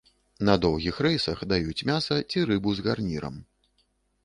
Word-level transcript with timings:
На 0.47 0.53
доўгіх 0.63 0.95
рэйсах 1.07 1.43
даюць 1.51 1.85
мяса 1.91 2.17
ці 2.29 2.45
рыбу 2.51 2.69
з 2.79 2.89
гарнірам. 2.91 3.35